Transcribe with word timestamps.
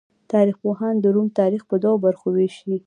تاریخ 0.31 0.55
پوهان 0.63 0.95
د 0.99 1.05
روم 1.15 1.27
تاریخ 1.39 1.61
په 1.69 1.75
دوو 1.83 2.01
برخو 2.05 2.27
ویشي. 2.31 2.73